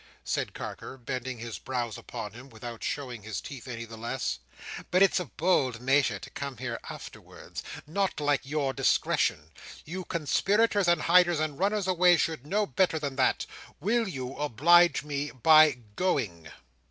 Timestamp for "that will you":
13.17-14.35